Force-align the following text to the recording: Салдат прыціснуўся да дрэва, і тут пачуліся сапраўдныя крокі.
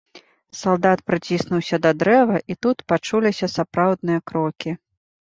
Салдат 0.59 1.01
прыціснуўся 1.09 1.79
да 1.83 1.91
дрэва, 2.03 2.37
і 2.53 2.55
тут 2.67 2.77
пачуліся 2.93 3.51
сапраўдныя 3.57 4.19
крокі. 4.33 4.75